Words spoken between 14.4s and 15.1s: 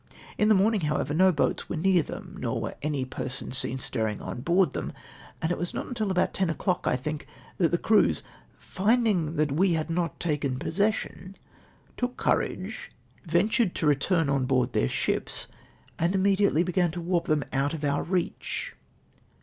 board their